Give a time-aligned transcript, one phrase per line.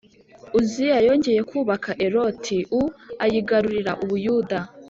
[0.59, 2.81] Uziya yongeye kubaka Eloti u
[3.23, 4.59] ayigarurira u Buyuda